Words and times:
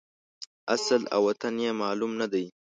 اصل 0.75 1.01
او 1.15 1.21
وطن 1.27 1.53
یې 1.65 1.71
معلوم 1.81 2.11
نه 2.21 2.27
دی. 2.31 2.45